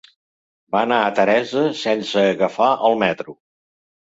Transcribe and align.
Va 0.75 0.79
anar 0.87 0.97
a 1.01 1.11
Teresa 1.19 1.65
sense 1.83 2.25
agafar 2.31 2.71
el 2.89 2.99
metro. 3.05 3.39